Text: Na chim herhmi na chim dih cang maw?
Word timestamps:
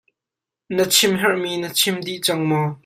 Na 0.75 0.83
chim 0.93 1.13
herhmi 1.21 1.51
na 1.61 1.69
chim 1.77 1.97
dih 2.05 2.21
cang 2.25 2.43
maw? 2.49 2.67